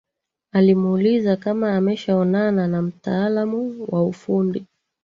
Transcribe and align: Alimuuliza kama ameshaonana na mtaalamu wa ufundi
Alimuuliza 0.53 1.35
kama 1.35 1.75
ameshaonana 1.77 2.67
na 2.67 2.81
mtaalamu 2.81 3.85
wa 3.87 4.03
ufundi 4.03 4.65